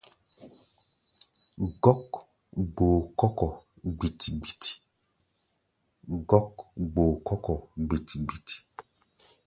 [1.81, 2.11] Gɔ́k
[2.75, 3.51] gboo kɔ́ kɔ̧
[7.79, 8.57] gbiti-gbiti.